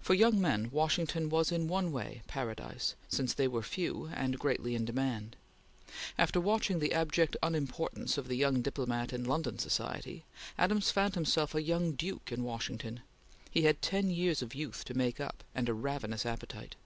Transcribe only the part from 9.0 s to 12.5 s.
in London society, Adams found himself a young duke in